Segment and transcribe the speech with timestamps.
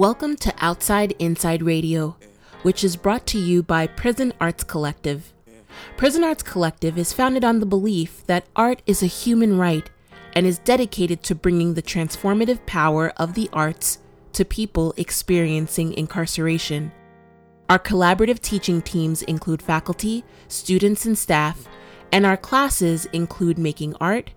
[0.00, 2.16] Welcome to Outside Inside Radio,
[2.62, 5.34] which is brought to you by Prison Arts Collective.
[5.98, 9.90] Prison Arts Collective is founded on the belief that art is a human right
[10.32, 13.98] and is dedicated to bringing the transformative power of the arts
[14.32, 16.92] to people experiencing incarceration.
[17.68, 21.68] Our collaborative teaching teams include faculty, students, and staff,
[22.10, 24.30] and our classes include making art,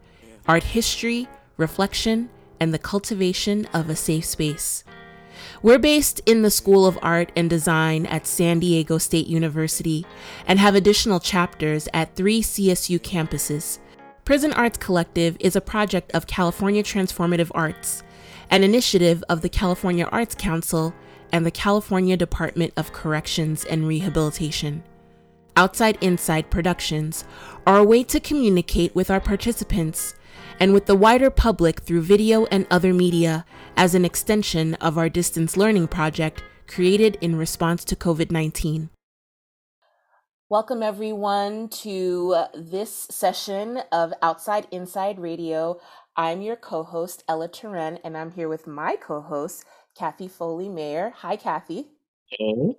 [0.45, 4.83] art history, reflection, and the cultivation of a safe space.
[5.61, 10.05] We're based in the School of Art and Design at San Diego State University
[10.47, 13.79] and have additional chapters at three CSU campuses.
[14.25, 18.03] Prison Arts Collective is a project of California Transformative Arts,
[18.49, 20.93] an initiative of the California Arts Council
[21.31, 24.83] and the California Department of Corrections and Rehabilitation.
[25.55, 27.25] Outside Inside Productions
[27.67, 30.16] are a way to communicate with our participants
[30.59, 33.45] and with the wider public through video and other media
[33.77, 38.89] as an extension of our distance learning project created in response to COVID 19.
[40.49, 45.79] Welcome, everyone, to this session of Outside Inside Radio.
[46.15, 49.65] I'm your co host, Ella Turenne, and I'm here with my co host,
[49.97, 51.13] Kathy Foley Mayer.
[51.17, 51.87] Hi, Kathy.
[52.27, 52.75] Hey.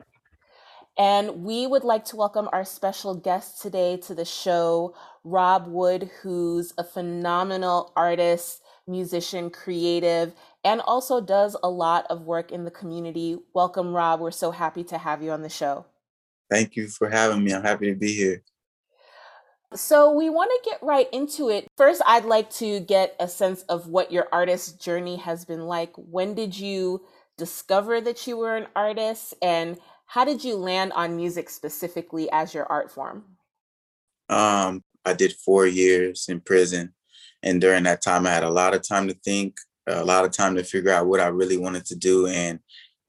[0.96, 6.08] And we would like to welcome our special guest today to the show, Rob Wood,
[6.22, 12.70] who's a phenomenal artist, musician, creative, and also does a lot of work in the
[12.70, 13.38] community.
[13.54, 14.20] Welcome, Rob.
[14.20, 15.84] We're so happy to have you on the show.
[16.48, 17.52] Thank you for having me.
[17.52, 18.44] I'm happy to be here.
[19.74, 21.66] So, we want to get right into it.
[21.76, 25.92] First, I'd like to get a sense of what your artist journey has been like.
[25.96, 27.02] When did you
[27.36, 29.34] discover that you were an artist?
[29.42, 29.76] And
[30.06, 33.24] how did you land on music specifically as your art form?
[34.28, 36.94] Um, I did four years in prison.
[37.42, 39.56] And during that time, I had a lot of time to think,
[39.86, 42.26] a lot of time to figure out what I really wanted to do.
[42.26, 42.58] And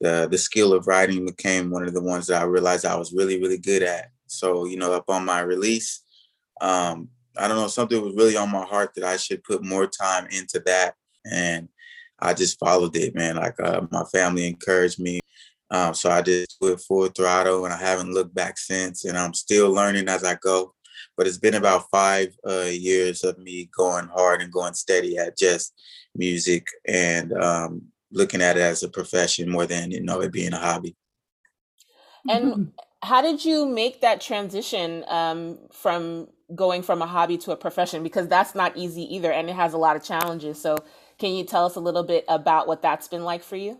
[0.00, 3.14] the, the skill of writing became one of the ones that I realized I was
[3.14, 4.10] really, really good at.
[4.26, 6.02] So, you know, up on my release,
[6.60, 7.08] um,
[7.38, 10.26] I don't know, something was really on my heart that I should put more time
[10.30, 10.94] into that.
[11.30, 11.68] And
[12.18, 13.36] I just followed it, man.
[13.36, 15.20] Like uh, my family encouraged me.
[15.70, 19.04] Um, so I just went full throttle and I haven't looked back since.
[19.04, 20.72] And I'm still learning as I go.
[21.16, 25.36] But it's been about five uh, years of me going hard and going steady at
[25.36, 25.74] just
[26.14, 27.82] music and um,
[28.12, 30.96] looking at it as a profession more than, you know, it being a hobby.
[32.28, 32.72] And
[33.02, 38.02] how did you make that transition um, from going from a hobby to a profession?
[38.02, 39.32] Because that's not easy either.
[39.32, 40.60] And it has a lot of challenges.
[40.60, 40.76] So
[41.18, 43.78] can you tell us a little bit about what that's been like for you?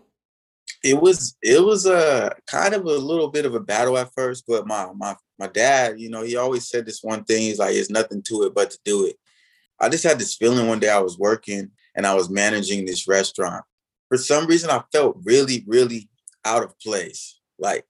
[0.83, 4.45] It was it was a kind of a little bit of a battle at first,
[4.47, 7.41] but my my my dad, you know, he always said this one thing.
[7.41, 9.17] He's like, "There's nothing to it but to do it."
[9.79, 13.07] I just had this feeling one day I was working and I was managing this
[13.07, 13.63] restaurant.
[14.09, 16.09] For some reason, I felt really, really
[16.45, 17.39] out of place.
[17.59, 17.85] Like,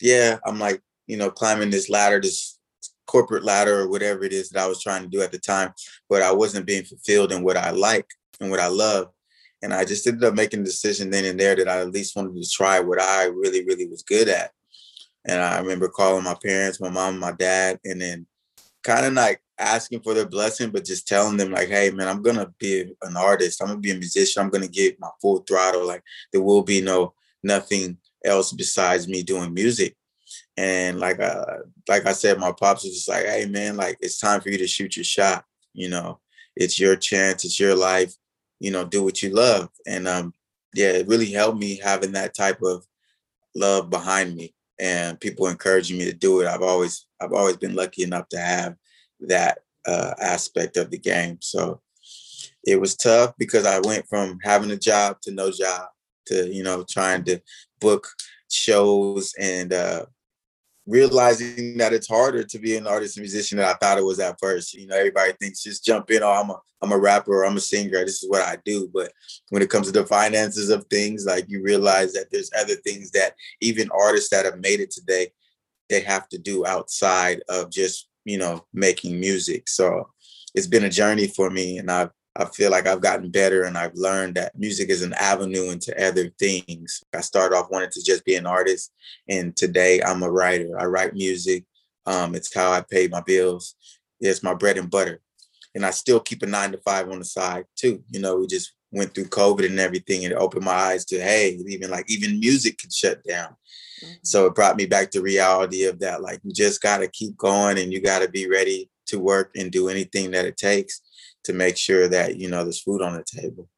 [0.00, 2.58] yeah, I'm like, you know, climbing this ladder, this
[3.06, 5.72] corporate ladder or whatever it is that I was trying to do at the time,
[6.08, 8.06] but I wasn't being fulfilled in what I like
[8.40, 9.08] and what I love.
[9.62, 12.14] And I just ended up making a decision then and there that I at least
[12.14, 14.52] wanted to try what I really, really was good at.
[15.24, 18.26] And I remember calling my parents, my mom, my dad, and then
[18.82, 22.22] kind of like asking for their blessing, but just telling them like, hey man, I'm
[22.22, 23.60] gonna be an artist.
[23.60, 24.42] I'm gonna be a musician.
[24.42, 25.86] I'm gonna get my full throttle.
[25.86, 26.02] Like
[26.32, 29.96] there will be no nothing else besides me doing music.
[30.56, 31.44] And like uh
[31.88, 34.58] like I said, my pops was just like, hey man, like it's time for you
[34.58, 35.44] to shoot your shot.
[35.72, 36.20] You know,
[36.56, 38.14] it's your chance, it's your life
[38.60, 39.68] you know, do what you love.
[39.86, 40.34] And um,
[40.74, 42.84] yeah, it really helped me having that type of
[43.54, 46.46] love behind me and people encouraging me to do it.
[46.46, 48.76] I've always I've always been lucky enough to have
[49.20, 51.38] that uh, aspect of the game.
[51.40, 51.80] So
[52.64, 55.88] it was tough because I went from having a job to no job
[56.26, 57.40] to you know trying to
[57.80, 58.08] book
[58.50, 60.06] shows and uh,
[60.88, 64.18] realizing that it's harder to be an artist and musician than I thought it was
[64.20, 64.72] at first.
[64.72, 67.56] You know, everybody thinks just jump in, oh, I'm a I'm a rapper or I'm
[67.56, 68.88] a singer, this is what I do.
[68.92, 69.12] But
[69.50, 73.10] when it comes to the finances of things, like you realize that there's other things
[73.10, 75.28] that even artists that have made it today,
[75.88, 79.68] they have to do outside of just, you know, making music.
[79.68, 80.08] So
[80.54, 83.76] it's been a journey for me and I've I feel like I've gotten better and
[83.76, 87.02] I've learned that music is an avenue into other things.
[87.12, 88.92] I started off wanting to just be an artist,
[89.28, 90.78] and today I'm a writer.
[90.78, 91.64] I write music.
[92.06, 93.74] Um, it's how I pay my bills.
[94.20, 95.20] It's my bread and butter.
[95.74, 98.04] And I still keep a nine to five on the side too.
[98.08, 101.20] You know, we just went through COVID and everything, and it opened my eyes to
[101.20, 103.56] hey, even like even music can shut down.
[104.04, 104.12] Mm-hmm.
[104.22, 106.22] So it brought me back to reality of that.
[106.22, 109.88] Like you just gotta keep going and you gotta be ready to work and do
[109.88, 111.00] anything that it takes
[111.44, 113.68] to make sure that you know there's food on the table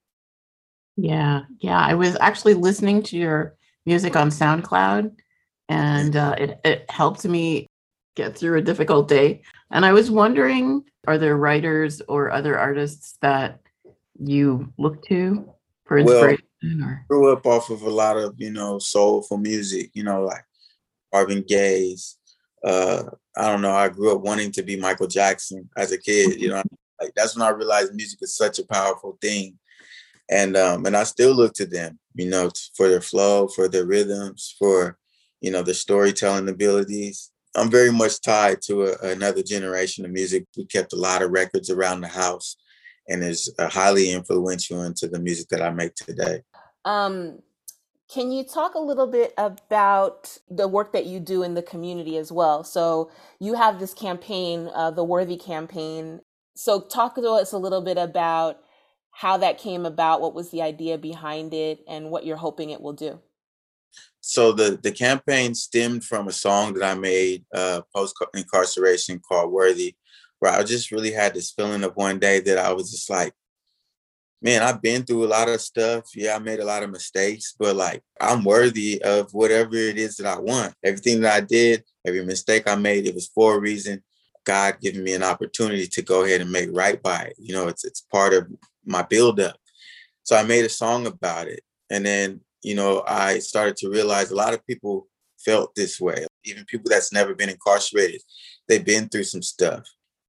[0.97, 1.79] Yeah, yeah.
[1.79, 5.13] I was actually listening to your music on SoundCloud,
[5.69, 7.67] and uh, it it helped me
[8.17, 9.43] get through a difficult day.
[9.71, 13.61] And I was wondering, are there writers or other artists that
[14.19, 15.49] you look to
[15.85, 16.45] for inspiration?
[16.63, 17.05] Well, or?
[17.09, 19.91] grew up off of a lot of you know soulful music.
[19.95, 20.45] You know, like
[21.13, 22.17] Marvin Gaye's.
[22.63, 23.05] Uh,
[23.37, 23.73] I don't know.
[23.73, 26.41] I grew up wanting to be Michael Jackson as a kid.
[26.41, 26.63] You know,
[27.01, 29.59] like that's when I realized music is such a powerful thing
[30.31, 33.85] and um, and I still look to them, you know, for their flow, for their
[33.85, 34.97] rhythms, for
[35.41, 37.33] you know their storytelling abilities.
[37.57, 40.47] I'm very much tied to a, another generation of music.
[40.57, 42.57] We kept a lot of records around the house,
[43.09, 46.43] and is highly influential into the music that I make today.
[46.85, 47.41] Um,
[48.13, 52.17] can you talk a little bit about the work that you do in the community
[52.17, 52.63] as well?
[52.63, 53.11] So
[53.41, 56.21] you have this campaign, uh, the Worthy campaign.
[56.61, 58.59] So talk to us a little bit about
[59.13, 62.83] how that came about, what was the idea behind it, and what you're hoping it
[62.83, 63.19] will do.
[64.21, 69.51] So the the campaign stemmed from a song that I made uh, post incarceration called
[69.51, 69.95] "Worthy,"
[70.41, 73.33] where I just really had this feeling of one day that I was just like,
[74.43, 76.11] man, I've been through a lot of stuff.
[76.15, 80.19] Yeah, I made a lot of mistakes, but like I'm worthy of whatever it is
[80.19, 80.75] that I want.
[80.85, 84.03] Everything that I did, every mistake I made, it was for a reason.
[84.45, 87.35] God giving me an opportunity to go ahead and make right by it.
[87.39, 88.47] You know, it's it's part of
[88.85, 89.57] my buildup.
[90.23, 91.61] So I made a song about it.
[91.91, 95.09] And then, you know, I started to realize a lot of people
[95.45, 96.27] felt this way.
[96.45, 98.21] Even people that's never been incarcerated,
[98.69, 99.87] they've been through some stuff.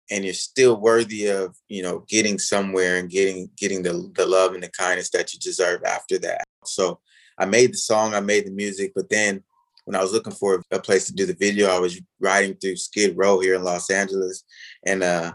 [0.09, 4.53] And you're still worthy of, you know, getting somewhere and getting getting the, the love
[4.53, 6.43] and the kindness that you deserve after that.
[6.65, 6.99] So
[7.37, 9.43] I made the song, I made the music, but then
[9.91, 12.77] when I was looking for a place to do the video, I was riding through
[12.77, 14.45] Skid Row here in Los Angeles,
[14.85, 15.33] and uh,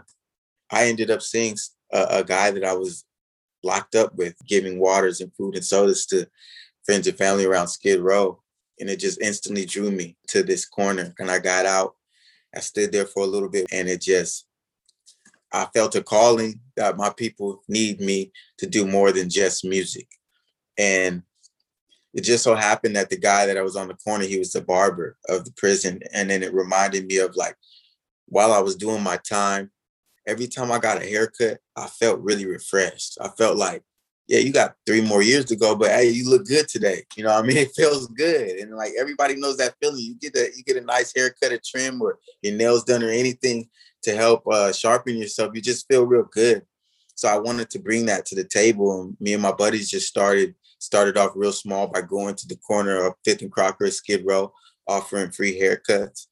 [0.71, 1.55] I ended up seeing
[1.93, 3.05] a, a, guy that I was
[3.63, 6.27] locked up with, giving waters and food and sodas to
[6.83, 8.41] friends and family around Skid Row.
[8.79, 11.13] And it just instantly drew me to this corner.
[11.19, 11.95] And I got out.
[12.55, 14.47] I stood there for a little bit and it just,
[15.53, 20.07] I felt a calling that my people need me to do more than just music.
[20.77, 21.23] And
[22.13, 24.51] it just so happened that the guy that I was on the corner, he was
[24.51, 25.99] the barber of the prison.
[26.13, 27.55] And then it reminded me of like,
[28.27, 29.71] while I was doing my time,
[30.25, 33.17] every time I got a haircut, I felt really refreshed.
[33.21, 33.83] I felt like,
[34.27, 37.03] yeah, you got three more years to go, but hey, you look good today.
[37.15, 40.01] You know, I mean, it feels good, and like everybody knows that feeling.
[40.01, 43.09] You get that, you get a nice haircut, a trim, or your nails done, or
[43.09, 43.69] anything
[44.03, 45.51] to help uh, sharpen yourself.
[45.53, 46.63] You just feel real good.
[47.15, 50.07] So I wanted to bring that to the table, and me and my buddies just
[50.07, 54.23] started started off real small by going to the corner of Fifth and Crocker, Skid
[54.25, 54.53] Row,
[54.87, 56.27] offering free haircuts.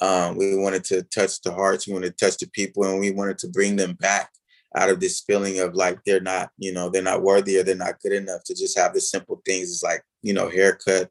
[0.00, 3.10] Um, we wanted to touch the hearts, we wanted to touch the people, and we
[3.10, 4.30] wanted to bring them back
[4.76, 7.74] out of this feeling of like they're not, you know, they're not worthy or they're
[7.74, 9.70] not good enough to just have the simple things.
[9.70, 11.10] It's like, you know, haircut,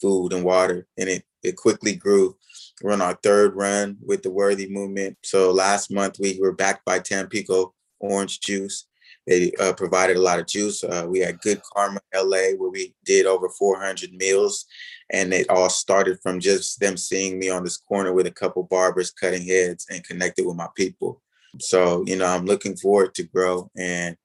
[0.00, 0.86] food, and water.
[0.96, 2.36] And it it quickly grew.
[2.82, 5.16] We're on our third run with the Worthy movement.
[5.22, 8.86] So last month we were backed by Tampico Orange Juice.
[9.30, 10.82] They uh, provided a lot of juice.
[10.82, 14.66] Uh, we had Good Karma LA, where we did over 400 meals.
[15.12, 18.64] And it all started from just them seeing me on this corner with a couple
[18.64, 21.22] barbers cutting heads and connected with my people.
[21.60, 23.70] So, you know, I'm looking forward to grow.
[23.76, 24.16] And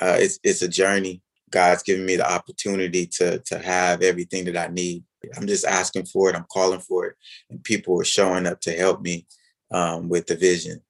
[0.00, 1.22] uh, it's, it's a journey.
[1.52, 5.04] God's given me the opportunity to, to have everything that I need.
[5.36, 6.34] I'm just asking for it.
[6.34, 7.14] I'm calling for it.
[7.50, 9.28] And people are showing up to help me
[9.70, 10.82] um, with the vision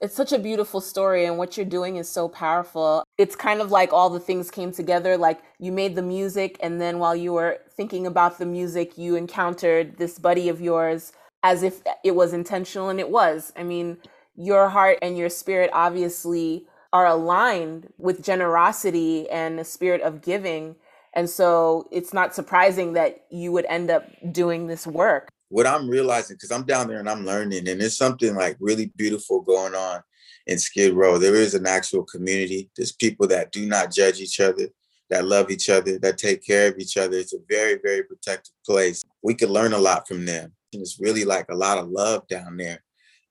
[0.00, 3.04] it's such a beautiful story and what you're doing is so powerful.
[3.18, 6.80] It's kind of like all the things came together like you made the music and
[6.80, 11.62] then while you were thinking about the music you encountered this buddy of yours as
[11.62, 13.52] if it was intentional and it was.
[13.56, 13.98] I mean
[14.34, 20.76] your heart and your spirit obviously are aligned with generosity and a spirit of giving
[21.12, 25.88] and so it's not surprising that you would end up doing this work what I'm
[25.88, 29.74] realizing, because I'm down there and I'm learning, and there's something like really beautiful going
[29.74, 30.00] on
[30.46, 31.18] in Skid Row.
[31.18, 32.70] There is an actual community.
[32.76, 34.68] There's people that do not judge each other,
[35.10, 37.18] that love each other, that take care of each other.
[37.18, 39.02] It's a very, very protective place.
[39.22, 40.52] We could learn a lot from them.
[40.72, 42.82] And it's really like a lot of love down there.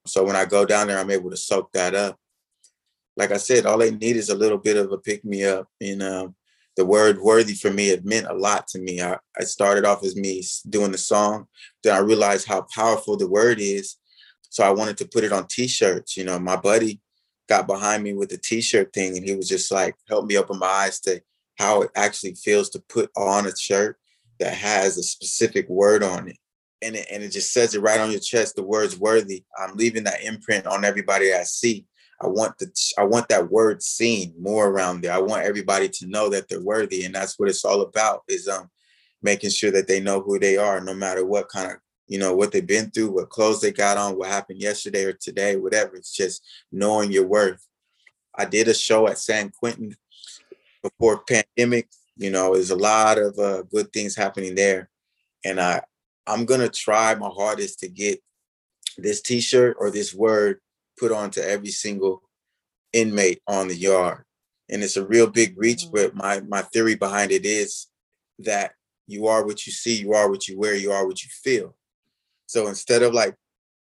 [0.06, 2.18] So when I go down there, I'm able to soak that up.
[3.16, 5.68] Like I said, all they need is a little bit of a pick me up.
[5.80, 6.34] And um,
[6.76, 9.00] the word worthy for me, it meant a lot to me.
[9.02, 11.46] I, I started off as me doing the song.
[11.82, 13.96] Then I realized how powerful the word is.
[14.48, 16.16] So I wanted to put it on t-shirts.
[16.16, 17.00] You know, my buddy
[17.48, 20.58] got behind me with the t-shirt thing and he was just like, help me open
[20.58, 21.20] my eyes to
[21.58, 23.98] how it actually feels to put on a shirt
[24.38, 26.36] that has a specific word on it.
[26.82, 29.44] And it, and it just says it right on your chest, the words worthy.
[29.58, 31.84] I'm leaving that imprint on everybody I see.
[32.20, 35.12] I want the I want that word seen more around there.
[35.12, 38.24] I want everybody to know that they're worthy, and that's what it's all about.
[38.28, 38.70] Is um
[39.22, 42.34] making sure that they know who they are, no matter what kind of you know
[42.34, 45.96] what they've been through, what clothes they got on, what happened yesterday or today, whatever.
[45.96, 47.66] It's just knowing your worth.
[48.34, 49.96] I did a show at San Quentin
[50.82, 51.88] before pandemic.
[52.16, 54.90] You know, there's a lot of uh, good things happening there,
[55.44, 55.80] and I
[56.26, 58.22] I'm gonna try my hardest to get
[58.98, 60.60] this T-shirt or this word
[61.00, 62.22] put onto every single
[62.92, 64.24] inmate on the yard.
[64.68, 65.92] And it's a real big reach, mm.
[65.92, 67.88] but my my theory behind it is
[68.40, 68.72] that
[69.06, 71.74] you are what you see, you are what you wear, you are what you feel.
[72.46, 73.34] So instead of like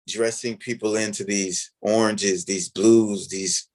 [0.08, 3.68] dressing people into these oranges, these blues, these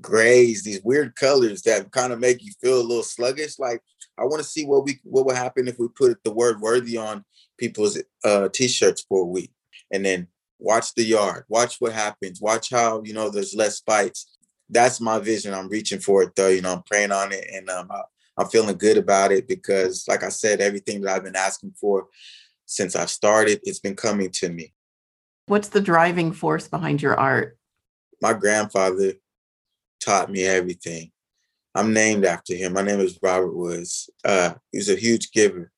[0.00, 3.80] grays, these weird colors that kind of make you feel a little sluggish, like
[4.18, 6.96] I want to see what we what would happen if we put the word worthy
[6.98, 7.24] on
[7.56, 9.52] people's uh, t-shirts for a week
[9.90, 10.26] and then
[10.64, 14.38] watch the yard, watch what happens, watch how, you know, there's less fights.
[14.70, 15.52] That's my vision.
[15.52, 18.00] I'm reaching for it though, you know, I'm praying on it and um, I,
[18.38, 22.08] I'm feeling good about it because, like I said, everything that I've been asking for
[22.66, 24.72] since I've started, it's been coming to me.
[25.46, 27.58] What's the driving force behind your art?
[28.20, 29.12] My grandfather
[30.00, 31.12] taught me everything.
[31.74, 32.72] I'm named after him.
[32.72, 34.08] My name is Robert Woods.
[34.24, 35.70] Uh, he was a huge giver,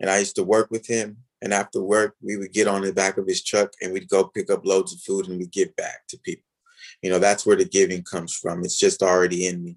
[0.00, 2.92] and I used to work with him and after work, we would get on the
[2.92, 5.74] back of his truck and we'd go pick up loads of food and we give
[5.76, 6.44] back to people.
[7.02, 8.62] You know, that's where the giving comes from.
[8.64, 9.76] It's just already in me.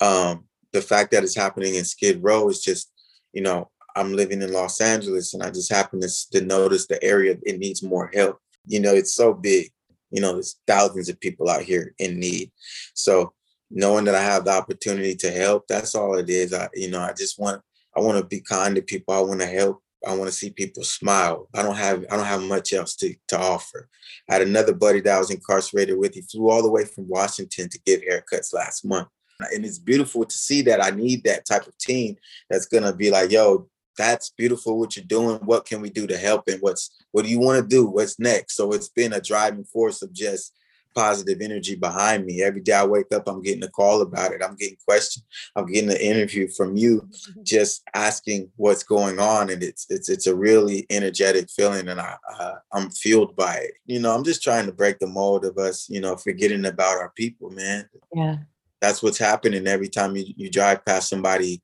[0.00, 2.92] Um, the fact that it's happening in Skid Row is just,
[3.32, 7.02] you know, I'm living in Los Angeles and I just happen to, to notice the
[7.02, 8.38] area it needs more help.
[8.66, 9.70] You know, it's so big.
[10.10, 12.50] You know, there's thousands of people out here in need.
[12.94, 13.32] So
[13.70, 16.52] knowing that I have the opportunity to help, that's all it is.
[16.52, 17.62] I, you know, I just want
[17.96, 19.14] I want to be kind to people.
[19.14, 21.48] I want to help I want to see people smile.
[21.54, 23.88] I don't have I don't have much else to, to offer.
[24.30, 26.14] I had another buddy that I was incarcerated with.
[26.14, 29.08] He flew all the way from Washington to get haircuts last month.
[29.52, 32.16] And it's beautiful to see that I need that type of team
[32.48, 35.38] that's gonna be like, yo, that's beautiful what you're doing.
[35.38, 36.48] What can we do to help?
[36.48, 37.86] And what's what do you want to do?
[37.86, 38.56] What's next?
[38.56, 40.52] So it's been a driving force of just
[40.96, 42.42] positive energy behind me.
[42.42, 44.42] Every day I wake up, I'm getting a call about it.
[44.42, 45.24] I'm getting questions.
[45.54, 47.42] I'm getting an interview from you, mm-hmm.
[47.42, 52.16] just asking what's going on, and it's it's it's a really energetic feeling, and I
[52.38, 53.74] uh, I'm fueled by it.
[53.84, 56.98] You know, I'm just trying to break the mold of us, you know, forgetting about
[56.98, 57.88] our people, man.
[58.14, 58.36] Yeah,
[58.80, 61.62] that's what's happening every time you you drive past somebody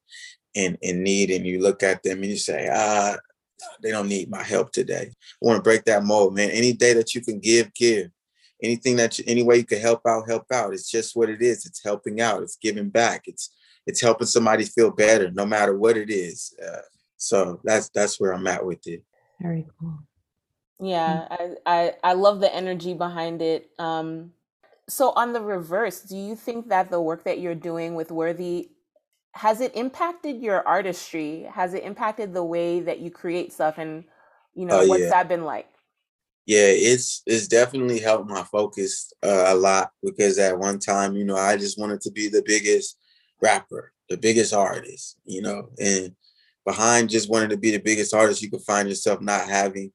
[0.55, 3.17] in in need, and you look at them and you say, ah.
[3.81, 5.07] They don't need my help today.
[5.13, 6.51] I want to break that mold, man.
[6.51, 8.11] Any day that you can give, give
[8.63, 10.73] anything that you, any way you can help out, help out.
[10.73, 11.67] It's just what it is.
[11.67, 12.43] It's helping out.
[12.43, 13.23] It's giving back.
[13.27, 13.51] It's
[13.87, 16.55] it's helping somebody feel better, no matter what it is.
[16.65, 16.83] Uh,
[17.17, 19.03] so that's that's where I'm at with it.
[19.41, 19.99] Very cool.
[20.81, 23.71] Yeah, I, I I love the energy behind it.
[23.79, 24.33] Um,
[24.89, 28.71] so on the reverse, do you think that the work that you're doing with Worthy
[29.35, 31.49] has it impacted your artistry?
[31.53, 33.79] Has it impacted the way that you create stuff?
[33.79, 34.05] And
[34.55, 35.11] you know, uh, what's yeah.
[35.11, 35.69] that been like?
[36.47, 41.25] Yeah, it's it's definitely helped my focus uh, a lot because at one time, you
[41.25, 42.99] know, I just wanted to be the biggest
[43.41, 46.15] rapper, the biggest artist, you know, and
[46.65, 49.93] behind just wanting to be the biggest artist, you can find yourself not having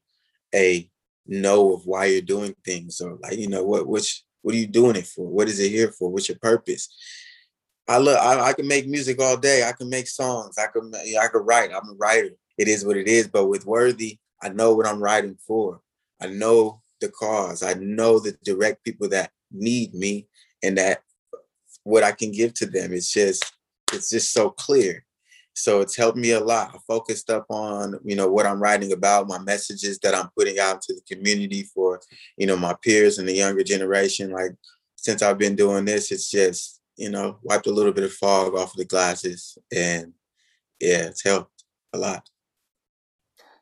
[0.54, 0.88] a
[1.26, 4.66] know of why you're doing things or like, you know, what which what are you
[4.66, 5.26] doing it for?
[5.26, 6.08] What is it here for?
[6.10, 6.88] What's your purpose?
[7.86, 9.64] I look, I, I can make music all day.
[9.66, 10.56] I can make songs.
[10.58, 11.70] I can, I can write.
[11.72, 12.30] I'm a writer.
[12.58, 13.28] It is what it is.
[13.28, 15.80] But with Worthy, I know what I'm writing for.
[16.20, 17.62] I know the cause.
[17.62, 20.28] I know the direct people that need me
[20.62, 21.02] and that
[21.84, 22.92] what I can give to them.
[22.92, 23.44] It's just,
[23.92, 25.04] it's just so clear.
[25.54, 26.70] So it's helped me a lot.
[26.72, 30.60] I focused up on, you know, what I'm writing about, my messages that I'm putting
[30.60, 32.00] out to the community for,
[32.36, 34.30] you know, my peers and the younger generation.
[34.30, 34.52] Like
[34.94, 38.54] since I've been doing this, it's just, you know, wiped a little bit of fog
[38.54, 39.58] off of the glasses.
[39.74, 40.12] And
[40.80, 42.28] yeah, it's helped a lot.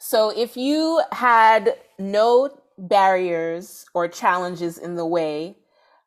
[0.08, 5.56] So if you had no barriers or challenges in the way,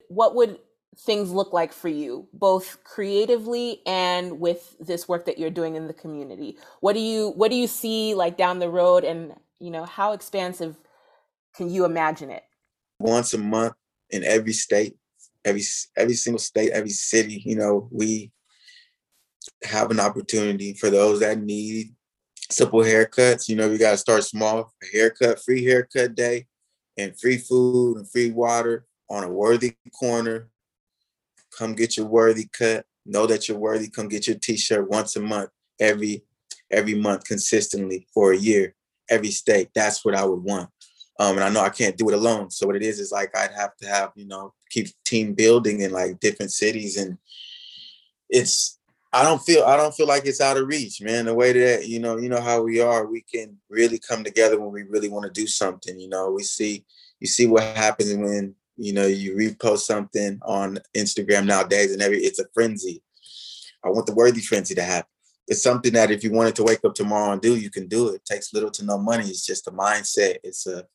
[0.08, 0.58] what would
[1.00, 5.88] things look like for you both creatively and with this work that you're doing in
[5.88, 6.58] the community?
[6.79, 10.13] What do you what do you see like down the road and you know how
[10.13, 10.77] expansive
[11.53, 12.44] can you imagine it?
[13.00, 13.74] Once a month
[14.12, 14.96] in every state
[15.44, 15.63] every
[15.98, 18.32] every single state every city you know we
[19.63, 21.94] have an opportunity for those that need
[22.50, 23.48] simple haircuts.
[23.48, 24.74] You know, we got to start small.
[24.94, 26.48] Haircut, free haircut day,
[26.98, 30.50] and free food and free water on a worthy corner.
[31.58, 32.86] Come get your worthy cut.
[33.06, 33.89] Know that you're worthy.
[33.89, 36.24] Come get your t-shirt once a month, every
[36.72, 38.75] every month consistently for a year,
[39.10, 39.70] every state.
[39.74, 40.70] That's what I would want.
[41.20, 42.50] Um, and I know I can't do it alone.
[42.50, 45.82] So what it is is like I'd have to have, you know, keep team building
[45.82, 46.96] in like different cities.
[46.96, 47.18] And
[48.29, 48.78] it's
[49.12, 51.25] I don't feel I don't feel like it's out of reach, man.
[51.25, 54.60] The way that, you know, you know how we are, we can really come together
[54.60, 56.00] when we really want to do something.
[56.00, 56.86] You know, we see
[57.20, 62.20] you see what happens when, you know, you repost something on Instagram nowadays and every
[62.20, 63.01] it's a frenzy.
[63.84, 65.10] I want the worthy frenzy to happen
[65.50, 68.10] it's something that if you wanted to wake up tomorrow and do, you can do
[68.10, 68.16] it.
[68.16, 69.25] it takes little to no money.
[69.25, 70.38] It's just a mindset.
[70.44, 70.86] It's a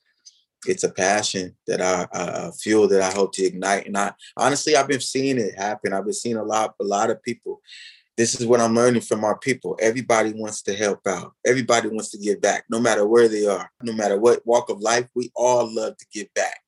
[0.66, 3.87] it's a passion that I, I, feel that I hope to ignite.
[3.87, 5.92] And I honestly, I've been seeing it happen.
[5.92, 7.61] I've been seeing a lot, a lot of people.
[8.16, 9.76] This is what I'm learning from our people.
[9.80, 11.33] Everybody wants to help out.
[11.44, 14.80] Everybody wants to give back, no matter where they are, no matter what walk of
[14.80, 15.09] life.
[15.14, 16.61] We all love to give back.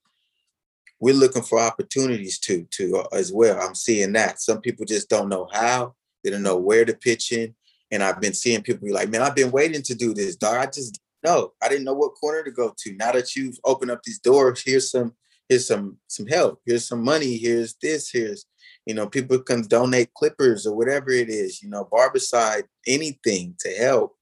[0.99, 3.61] We're looking for opportunities to, to uh, as well.
[3.61, 4.41] I'm seeing that.
[4.41, 5.95] Some people just don't know how.
[6.25, 7.55] They don't know where to pitch in
[7.91, 10.57] and I've been seeing people be like, man, I've been waiting to do this, dog.
[10.57, 11.53] I just know.
[11.63, 12.93] I didn't know what corner to go to.
[12.95, 15.15] Now that you've opened up these doors, here's some,
[15.49, 16.61] here's some, some help.
[16.67, 17.37] Here's some money.
[17.37, 18.11] Here's this.
[18.11, 18.47] Here's,
[18.87, 23.69] you know, people can donate clippers or whatever it is, you know, barbicide, anything to
[23.71, 24.15] help.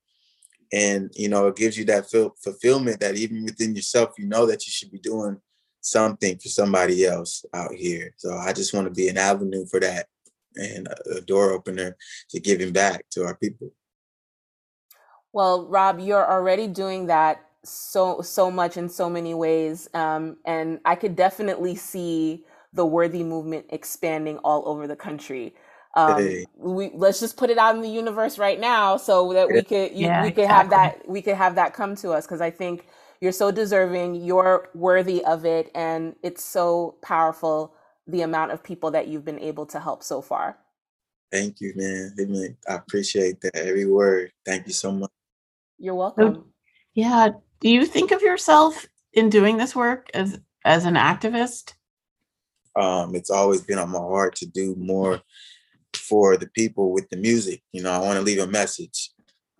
[0.72, 4.66] And, you know, it gives you that fulfillment that even within yourself, you know that
[4.66, 5.38] you should be doing
[5.82, 8.14] something for somebody else out here.
[8.16, 10.06] So I just want to be an avenue for that
[10.56, 11.96] and a door opener
[12.30, 13.70] to giving back to our people.
[15.32, 20.80] Well, Rob, you're already doing that so so much in so many ways, um, and
[20.84, 22.44] I could definitely see
[22.74, 25.54] the worthy movement expanding all over the country.
[25.96, 26.44] Um, hey.
[26.56, 29.92] we let's just put it out in the universe right now, so that we could
[29.92, 30.46] you, yeah, we could exactly.
[30.46, 32.86] have that we could have that come to us because I think
[33.20, 37.74] you're so deserving, you're worthy of it, and it's so powerful
[38.06, 40.58] the amount of people that you've been able to help so far.
[41.30, 42.56] Thank you, man.
[42.68, 44.30] I appreciate that every word.
[44.44, 45.10] Thank you so much.
[45.78, 46.44] You're welcome.
[46.94, 47.30] yeah.
[47.60, 51.74] Do you think of yourself in doing this work as as an activist?
[52.76, 55.20] Um, it's always been on my heart to do more
[55.94, 57.62] for the people with the music.
[57.72, 59.10] You know, I want to leave a message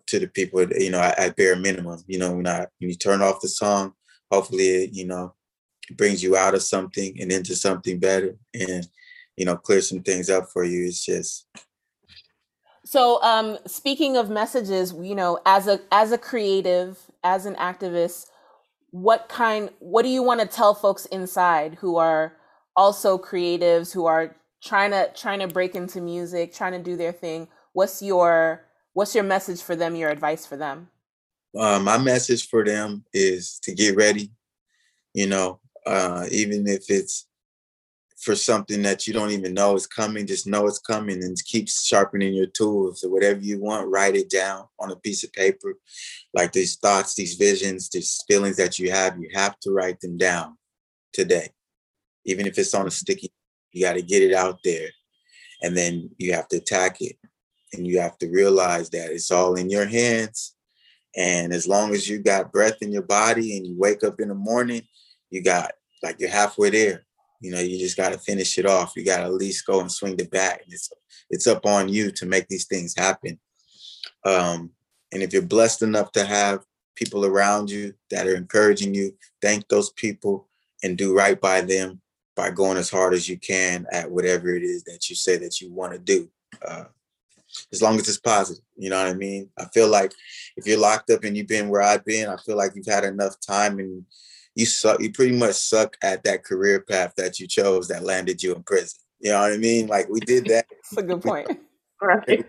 [0.08, 0.66] to the people.
[0.72, 2.00] You know, at, at bare minimum.
[2.06, 3.92] You know, when I when you turn off the song,
[4.30, 5.34] hopefully, it, you know,
[5.88, 8.88] it brings you out of something and into something better and
[9.36, 11.46] you know clear some things up for you it's just
[12.84, 18.26] so um speaking of messages you know as a as a creative as an activist
[18.90, 22.36] what kind what do you want to tell folks inside who are
[22.76, 27.12] also creatives who are trying to trying to break into music trying to do their
[27.12, 30.88] thing what's your what's your message for them your advice for them
[31.58, 34.30] uh, my message for them is to get ready
[35.12, 37.26] you know uh, even if it's
[38.24, 41.68] for something that you don't even know is coming, just know it's coming and keep
[41.68, 43.02] sharpening your tools.
[43.02, 45.74] So whatever you want, write it down on a piece of paper.
[46.32, 50.16] Like these thoughts, these visions, these feelings that you have, you have to write them
[50.16, 50.56] down
[51.12, 51.50] today.
[52.24, 53.32] Even if it's on a sticky,
[53.72, 54.88] you got to get it out there.
[55.62, 57.16] And then you have to attack it.
[57.72, 60.54] And you have to realize that it's all in your hands.
[61.16, 64.28] And as long as you got breath in your body and you wake up in
[64.28, 64.82] the morning,
[65.30, 67.04] you got like you're halfway there.
[67.40, 68.94] You know, you just got to finish it off.
[68.96, 70.60] You got to at least go and swing the bat.
[70.68, 70.90] It's
[71.30, 73.38] it's up on you to make these things happen.
[74.24, 74.70] Um,
[75.12, 76.64] and if you're blessed enough to have
[76.96, 80.48] people around you that are encouraging you, thank those people
[80.82, 82.00] and do right by them
[82.36, 85.60] by going as hard as you can at whatever it is that you say that
[85.60, 86.28] you want to do.
[86.66, 86.84] Uh,
[87.72, 89.48] as long as it's positive, you know what I mean?
[89.58, 90.12] I feel like
[90.56, 93.04] if you're locked up and you've been where I've been, I feel like you've had
[93.04, 94.04] enough time and
[94.56, 98.42] you suck you pretty much suck at that career path that you chose that landed
[98.42, 99.86] you in prison you know what i mean?
[99.86, 100.66] Like we did that.
[100.90, 101.48] That's a good point.
[102.02, 102.44] Right.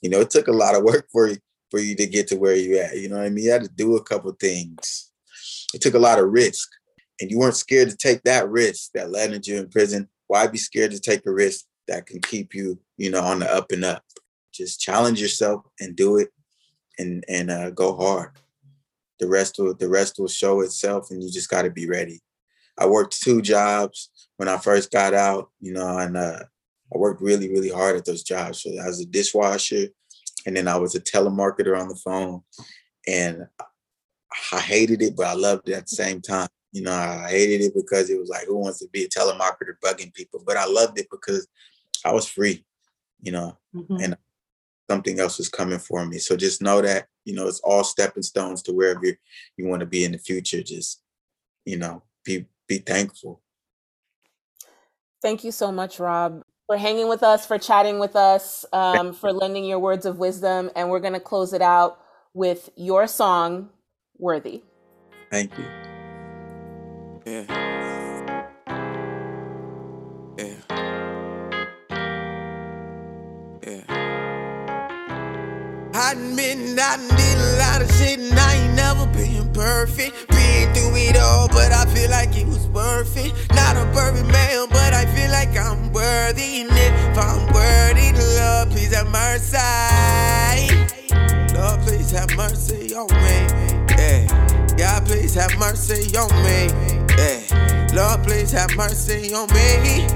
[0.00, 1.36] You know it took a lot of work for you
[1.70, 3.44] for you to get to where you at you know what i mean?
[3.44, 5.10] You had to do a couple things.
[5.74, 6.70] It took a lot of risk
[7.22, 10.56] and you weren't scared to take that risk that landed you in prison why be
[10.56, 13.84] scared to take a risk that can keep you you know on the up and
[13.84, 14.02] up?
[14.50, 16.30] Just challenge yourself and do it
[16.98, 18.30] and and uh, go hard.
[19.18, 22.22] The rest will the rest will show itself and you just got to be ready.
[22.78, 24.08] I worked two jobs
[24.38, 26.40] when i first got out you know and uh,
[26.94, 28.62] i worked really really hard at those jobs.
[28.62, 29.88] So i was a dishwasher
[30.46, 32.40] and then i was a telemarketer on the phone
[33.06, 33.46] and
[34.50, 37.60] i hated it but i loved it at the same time you know i hated
[37.60, 40.66] it because it was like who wants to be a telemarketer bugging people but i
[40.66, 41.46] loved it because
[42.04, 42.64] i was free
[43.20, 43.96] you know mm-hmm.
[44.02, 44.16] and
[44.92, 46.18] something else was coming for me.
[46.18, 49.86] So just know that, you know, it's all stepping stones to wherever you want to
[49.86, 50.62] be in the future.
[50.62, 51.02] Just,
[51.64, 53.40] you know, be be thankful.
[55.22, 59.32] Thank you so much, Rob, for hanging with us, for chatting with us, um, for
[59.32, 60.70] lending your words of wisdom.
[60.74, 61.98] And we're going to close it out
[62.34, 63.70] with your song,
[64.18, 64.62] Worthy.
[65.30, 65.91] Thank you.
[67.24, 67.44] Yeah.
[70.36, 70.54] Yeah.
[73.62, 73.84] Yeah.
[75.94, 80.28] I admit I did a lot of shit and I ain't never been perfect.
[80.30, 83.32] Been through it all, but I feel like it was worth it.
[83.54, 86.62] Not a perfect man, but I feel like I'm worthy.
[86.62, 89.58] And if I'm worthy love, please have mercy.
[91.54, 93.46] Lord, please have mercy on me.
[93.96, 94.26] Yeah.
[94.76, 97.01] God, please have mercy on me.
[97.18, 97.88] Yeah.
[97.94, 100.06] Lord, please have mercy on me.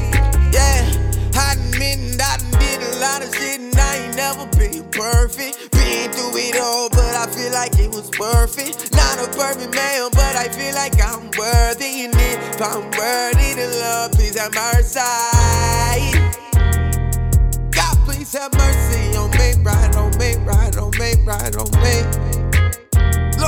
[0.52, 1.06] Yeah.
[1.38, 5.70] I admit I did a lot of shit and I ain't never been perfect.
[5.72, 8.90] Been through it all, but I feel like it was worth it.
[8.92, 12.06] Not a perfect man, but I feel like I'm worthy.
[12.06, 15.00] And if I'm worthy to love, please have mercy.
[17.70, 22.45] God, please have mercy on me, right on me, right on me, right on me.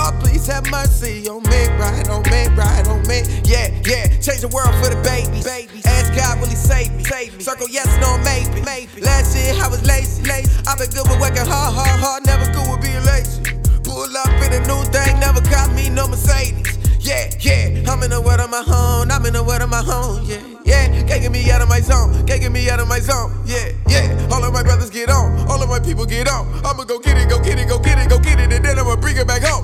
[0.08, 3.20] Lord, please have mercy on me, right on me, right on me.
[3.44, 5.44] Yeah, yeah, change the world for the babies.
[5.44, 5.84] babies.
[5.84, 7.04] Ask God, will He save me?
[7.04, 7.44] Save me.
[7.44, 8.64] Circle yes, no, maybe.
[8.64, 9.02] maybe.
[9.02, 10.48] Last year I was lazy, lazy.
[10.66, 13.42] I've been good with working hard, hard, hard, never good with being lazy.
[13.84, 16.78] Pull up in a new thing, never got me no Mercedes.
[17.00, 19.82] Yeah, yeah, I'm in the world of my home, I'm in the world of my
[19.82, 20.88] home, yeah, yeah.
[21.08, 23.72] Can't get me out of my zone, can't get me out of my zone, yeah,
[23.88, 24.28] yeah.
[24.30, 26.44] All of my brothers get on, all of my people get on.
[26.64, 28.78] I'ma go get it, go get it, go get it, go get it, and then
[28.78, 29.57] I'ma bring it back home.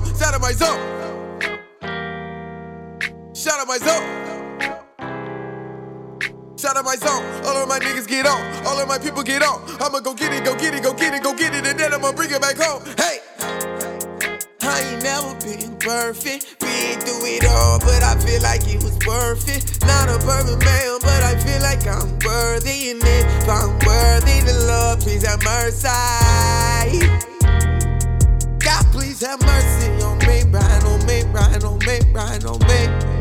[0.45, 0.79] My zone.
[3.35, 4.05] Shout out my zone.
[6.59, 7.25] Shout out my zone.
[7.47, 8.67] All of my niggas get on.
[8.67, 9.63] All of my people get on.
[9.81, 11.95] I'ma go get it, go get it, go get it, go get it, and then
[11.95, 12.85] I'ma bring it back home.
[12.99, 13.21] Hey!
[14.61, 16.61] I ain't never been perfect.
[16.61, 19.65] Been through it all, but I feel like it was worth it.
[19.87, 22.91] Not a perfect man, but I feel like I'm worthy.
[22.91, 25.89] And if I'm worthy to love, please have mercy.
[28.59, 32.45] God, please have mercy on me, right oh, on me, right oh, on me, right
[32.45, 33.15] oh, on me.